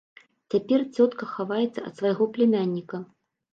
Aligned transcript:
Цяпер 0.53 0.79
цётка 0.95 1.29
хаваецца 1.35 1.85
ад 1.87 1.93
свайго 2.01 2.31
пляменніка. 2.39 3.05